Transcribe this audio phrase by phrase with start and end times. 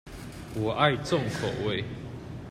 [0.55, 1.85] 我愛重口味